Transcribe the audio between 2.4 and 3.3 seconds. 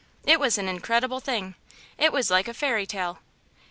a fairy tale!